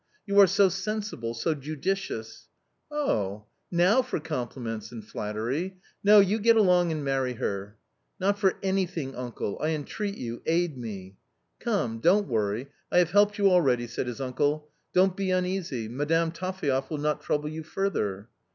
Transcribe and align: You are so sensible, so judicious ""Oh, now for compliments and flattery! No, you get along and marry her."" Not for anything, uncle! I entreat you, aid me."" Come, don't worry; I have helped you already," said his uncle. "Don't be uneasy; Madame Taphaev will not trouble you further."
You 0.25 0.39
are 0.39 0.47
so 0.47 0.67
sensible, 0.67 1.35
so 1.35 1.53
judicious 1.53 2.47
""Oh, 2.91 3.43
now 3.69 4.01
for 4.01 4.19
compliments 4.19 4.91
and 4.91 5.05
flattery! 5.05 5.77
No, 6.03 6.19
you 6.19 6.39
get 6.39 6.57
along 6.57 6.91
and 6.91 7.03
marry 7.05 7.33
her."" 7.33 7.77
Not 8.19 8.39
for 8.39 8.55
anything, 8.63 9.13
uncle! 9.15 9.59
I 9.61 9.69
entreat 9.75 10.17
you, 10.17 10.41
aid 10.47 10.75
me."" 10.75 11.17
Come, 11.59 11.99
don't 11.99 12.27
worry; 12.27 12.69
I 12.91 12.97
have 12.97 13.11
helped 13.11 13.37
you 13.37 13.51
already," 13.51 13.85
said 13.85 14.07
his 14.07 14.19
uncle. 14.19 14.71
"Don't 14.91 15.15
be 15.15 15.29
uneasy; 15.29 15.87
Madame 15.87 16.31
Taphaev 16.31 16.89
will 16.89 16.97
not 16.97 17.21
trouble 17.21 17.49
you 17.49 17.61
further." 17.61 18.27